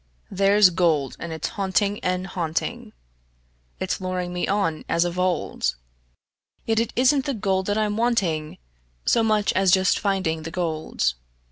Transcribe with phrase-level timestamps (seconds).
[0.31, 2.93] There's gold, and it's haunting and haunting;
[3.79, 5.75] It's luring me on as of old;
[6.65, 8.57] Yet it isn't the gold that I'm wanting
[9.05, 11.13] So much as just finding the gold.